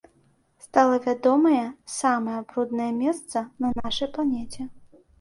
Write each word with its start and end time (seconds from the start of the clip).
Стала 0.65 0.95
вядомае 1.07 1.61
самае 1.99 2.39
бруднае 2.49 2.91
месца 3.05 3.47
на 3.63 3.75
нашай 3.81 4.07
планеце. 4.19 4.61